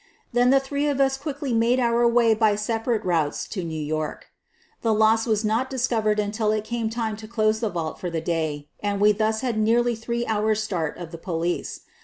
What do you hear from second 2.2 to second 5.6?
by separate routes to New York. The loss was